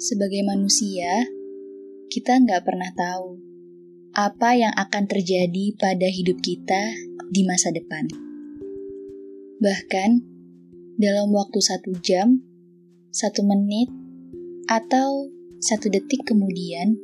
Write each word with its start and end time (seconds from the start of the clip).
Sebagai 0.00 0.40
manusia, 0.48 1.28
kita 2.08 2.40
nggak 2.40 2.64
pernah 2.64 2.88
tahu 2.96 3.36
apa 4.16 4.56
yang 4.56 4.72
akan 4.72 5.04
terjadi 5.04 5.76
pada 5.76 6.08
hidup 6.08 6.40
kita 6.40 6.96
di 7.28 7.44
masa 7.44 7.68
depan. 7.68 8.08
Bahkan, 9.60 10.10
dalam 10.96 11.28
waktu 11.36 11.60
satu 11.60 11.92
jam, 12.00 12.40
satu 13.12 13.44
menit, 13.44 13.92
atau 14.72 15.28
satu 15.60 15.92
detik 15.92 16.24
kemudian, 16.24 16.96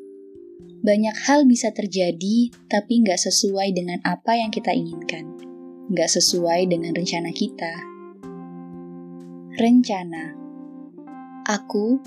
banyak 0.80 1.20
hal 1.28 1.44
bisa 1.44 1.76
terjadi 1.76 2.48
tapi 2.72 3.04
nggak 3.04 3.20
sesuai 3.20 3.76
dengan 3.76 4.00
apa 4.08 4.40
yang 4.40 4.48
kita 4.48 4.72
inginkan. 4.72 5.36
Nggak 5.92 6.16
sesuai 6.16 6.64
dengan 6.72 6.96
rencana 6.96 7.28
kita. 7.28 7.76
Rencana. 9.60 10.32
Aku 11.44 12.00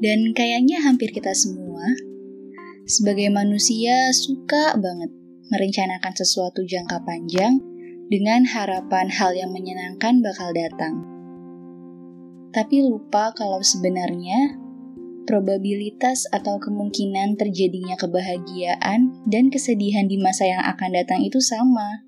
dan 0.00 0.32
kayaknya 0.36 0.84
hampir 0.84 1.12
kita 1.12 1.32
semua, 1.32 1.84
sebagai 2.84 3.32
manusia 3.32 4.12
suka 4.12 4.76
banget 4.76 5.10
merencanakan 5.48 6.14
sesuatu 6.14 6.66
jangka 6.66 7.00
panjang 7.06 7.62
dengan 8.06 8.46
harapan 8.46 9.10
hal 9.10 9.34
yang 9.34 9.50
menyenangkan 9.50 10.22
bakal 10.22 10.54
datang. 10.54 11.02
Tapi 12.54 12.86
lupa 12.86 13.34
kalau 13.36 13.60
sebenarnya 13.60 14.56
probabilitas 15.26 16.30
atau 16.30 16.62
kemungkinan 16.62 17.34
terjadinya 17.34 17.98
kebahagiaan 17.98 19.26
dan 19.26 19.50
kesedihan 19.50 20.06
di 20.06 20.22
masa 20.22 20.46
yang 20.46 20.62
akan 20.62 20.94
datang 20.94 21.26
itu 21.26 21.42
sama, 21.42 22.06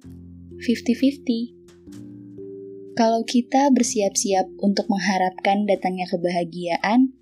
50-50. 0.62 2.94
Kalau 2.94 3.26
kita 3.26 3.74
bersiap-siap 3.74 4.46
untuk 4.58 4.90
mengharapkan 4.90 5.66
datangnya 5.66 6.06
kebahagiaan, 6.10 7.14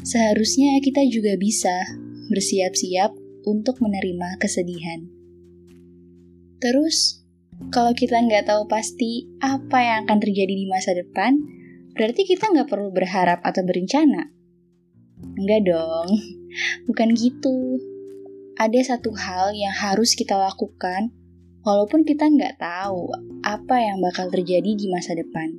seharusnya 0.00 0.80
kita 0.80 1.04
juga 1.08 1.36
bisa 1.36 1.72
bersiap-siap 2.30 3.12
untuk 3.44 3.80
menerima 3.80 4.38
kesedihan. 4.40 5.08
Terus, 6.60 7.24
kalau 7.72 7.92
kita 7.96 8.20
nggak 8.20 8.48
tahu 8.48 8.68
pasti 8.68 9.28
apa 9.40 9.80
yang 9.80 9.98
akan 10.08 10.18
terjadi 10.20 10.52
di 10.52 10.66
masa 10.68 10.92
depan, 10.92 11.36
berarti 11.96 12.24
kita 12.28 12.52
nggak 12.52 12.68
perlu 12.68 12.92
berharap 12.92 13.40
atau 13.44 13.64
berencana. 13.64 14.28
Enggak 15.36 15.68
dong, 15.68 16.08
bukan 16.88 17.08
gitu. 17.16 17.80
Ada 18.60 18.96
satu 18.96 19.16
hal 19.16 19.56
yang 19.56 19.72
harus 19.72 20.12
kita 20.12 20.36
lakukan 20.36 21.12
walaupun 21.64 22.04
kita 22.04 22.28
nggak 22.28 22.60
tahu 22.60 23.08
apa 23.40 23.76
yang 23.80 24.04
bakal 24.04 24.28
terjadi 24.28 24.76
di 24.76 24.86
masa 24.92 25.16
depan. 25.16 25.56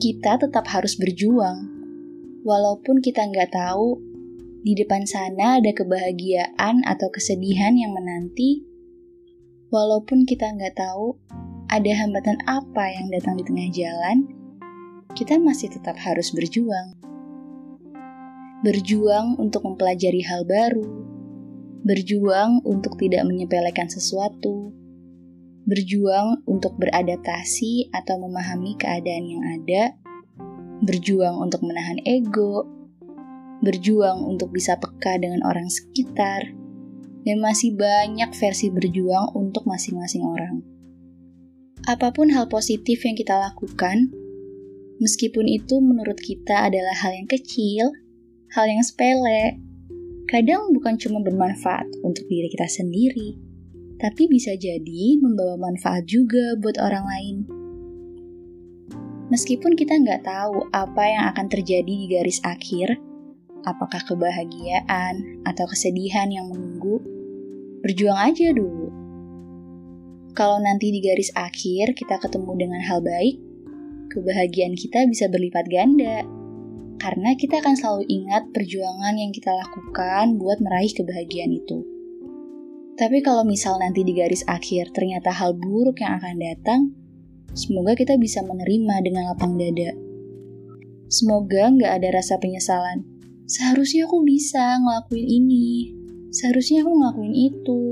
Kita 0.00 0.40
tetap 0.40 0.64
harus 0.72 0.96
berjuang 0.96 1.83
Walaupun 2.44 3.00
kita 3.00 3.24
nggak 3.24 3.56
tahu, 3.56 3.96
di 4.60 4.76
depan 4.76 5.08
sana 5.08 5.64
ada 5.64 5.72
kebahagiaan 5.72 6.84
atau 6.84 7.08
kesedihan 7.08 7.72
yang 7.72 7.96
menanti, 7.96 8.60
walaupun 9.72 10.28
kita 10.28 10.52
nggak 10.52 10.76
tahu 10.76 11.16
ada 11.72 11.88
hambatan 12.04 12.36
apa 12.44 12.84
yang 12.92 13.08
datang 13.08 13.40
di 13.40 13.48
tengah 13.48 13.68
jalan, 13.72 14.28
kita 15.16 15.40
masih 15.40 15.72
tetap 15.72 15.96
harus 15.96 16.36
berjuang. 16.36 16.92
Berjuang 18.60 19.40
untuk 19.40 19.64
mempelajari 19.64 20.20
hal 20.28 20.44
baru, 20.44 20.84
berjuang 21.80 22.60
untuk 22.60 23.00
tidak 23.00 23.24
menyepelekan 23.24 23.88
sesuatu, 23.88 24.68
berjuang 25.64 26.44
untuk 26.44 26.76
beradaptasi 26.76 27.88
atau 27.88 28.20
memahami 28.20 28.76
keadaan 28.76 29.24
yang 29.32 29.44
ada 29.48 29.96
berjuang 30.82 31.38
untuk 31.38 31.62
menahan 31.62 32.00
ego, 32.02 32.66
berjuang 33.62 34.24
untuk 34.26 34.50
bisa 34.50 34.74
peka 34.80 35.20
dengan 35.20 35.44
orang 35.46 35.70
sekitar, 35.70 36.50
dan 37.24 37.36
masih 37.40 37.76
banyak 37.78 38.30
versi 38.34 38.68
berjuang 38.68 39.32
untuk 39.32 39.64
masing-masing 39.64 40.24
orang. 40.26 40.60
Apa 41.84 42.10
pun 42.16 42.32
hal 42.32 42.48
positif 42.48 43.04
yang 43.04 43.16
kita 43.16 43.36
lakukan, 43.36 44.08
meskipun 45.00 45.44
itu 45.48 45.78
menurut 45.84 46.16
kita 46.16 46.68
adalah 46.72 46.96
hal 47.04 47.12
yang 47.12 47.28
kecil, 47.28 47.92
hal 48.52 48.64
yang 48.68 48.80
sepele, 48.80 49.60
kadang 50.28 50.72
bukan 50.72 50.96
cuma 50.96 51.20
bermanfaat 51.20 51.84
untuk 52.00 52.24
diri 52.28 52.48
kita 52.48 52.68
sendiri, 52.68 53.36
tapi 54.00 54.28
bisa 54.28 54.56
jadi 54.56 55.20
membawa 55.20 55.60
manfaat 55.60 56.08
juga 56.08 56.56
buat 56.60 56.80
orang 56.80 57.04
lain. 57.04 57.36
Meskipun 59.32 59.72
kita 59.72 59.96
nggak 59.96 60.28
tahu 60.28 60.68
apa 60.68 61.04
yang 61.08 61.24
akan 61.32 61.46
terjadi 61.48 61.88
di 61.88 62.06
garis 62.12 62.44
akhir, 62.44 63.00
apakah 63.64 64.04
kebahagiaan 64.04 65.40
atau 65.48 65.64
kesedihan 65.64 66.28
yang 66.28 66.52
menunggu, 66.52 67.00
berjuang 67.80 68.20
aja 68.20 68.52
dulu. 68.52 68.92
Kalau 70.36 70.60
nanti 70.60 70.92
di 70.92 71.00
garis 71.00 71.32
akhir 71.32 71.96
kita 71.96 72.20
ketemu 72.20 72.52
dengan 72.68 72.80
hal 72.84 73.00
baik, 73.00 73.40
kebahagiaan 74.12 74.76
kita 74.76 75.08
bisa 75.08 75.30
berlipat 75.32 75.72
ganda. 75.72 76.26
Karena 77.00 77.36
kita 77.36 77.64
akan 77.64 77.74
selalu 77.74 78.04
ingat 78.08 78.48
perjuangan 78.52 79.14
yang 79.18 79.32
kita 79.32 79.50
lakukan 79.50 80.36
buat 80.36 80.60
meraih 80.60 80.92
kebahagiaan 80.92 81.52
itu. 81.52 81.84
Tapi 82.94 83.18
kalau 83.26 83.42
misal 83.42 83.82
nanti 83.82 84.06
di 84.06 84.14
garis 84.14 84.46
akhir 84.46 84.94
ternyata 84.94 85.34
hal 85.34 85.58
buruk 85.58 85.98
yang 85.98 86.14
akan 86.22 86.36
datang, 86.38 86.80
Semoga 87.54 87.94
kita 87.94 88.18
bisa 88.18 88.42
menerima 88.42 88.94
dengan 89.06 89.30
lapang 89.30 89.54
dada. 89.54 89.94
Semoga 91.06 91.70
nggak 91.70 91.92
ada 92.02 92.08
rasa 92.18 92.42
penyesalan. 92.42 93.06
Seharusnya 93.46 94.10
aku 94.10 94.26
bisa 94.26 94.82
ngelakuin 94.82 95.22
ini. 95.22 95.94
Seharusnya 96.34 96.82
aku 96.82 96.90
ngelakuin 96.90 97.34
itu. 97.34 97.82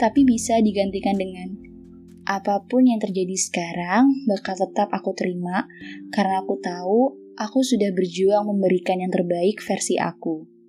Tapi 0.00 0.24
bisa 0.24 0.56
digantikan 0.64 1.20
dengan 1.20 1.60
apa 2.24 2.64
pun 2.64 2.88
yang 2.88 3.02
terjadi 3.02 3.36
sekarang 3.36 4.24
bakal 4.24 4.54
tetap 4.56 4.88
aku 4.94 5.12
terima 5.12 5.66
karena 6.14 6.40
aku 6.40 6.56
tahu 6.62 7.18
aku 7.36 7.60
sudah 7.64 7.90
berjuang 7.92 8.48
memberikan 8.48 9.04
yang 9.04 9.12
terbaik 9.12 9.60
versi 9.60 10.00
aku. 10.00 10.59